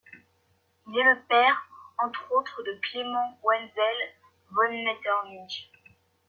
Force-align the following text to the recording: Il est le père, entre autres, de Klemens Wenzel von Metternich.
Il 0.87 0.97
est 0.97 1.03
le 1.13 1.21
père, 1.29 1.67
entre 1.99 2.35
autres, 2.35 2.63
de 2.63 2.73
Klemens 2.81 3.37
Wenzel 3.43 4.15
von 4.49 4.71
Metternich. 4.83 5.71